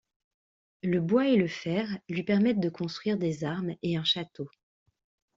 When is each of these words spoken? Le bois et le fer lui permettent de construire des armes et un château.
Le 0.81 0.99
bois 0.99 1.27
et 1.27 1.35
le 1.35 1.47
fer 1.47 1.87
lui 2.09 2.23
permettent 2.23 2.59
de 2.59 2.69
construire 2.69 3.19
des 3.19 3.43
armes 3.43 3.75
et 3.83 3.97
un 3.97 4.03
château. 4.03 4.49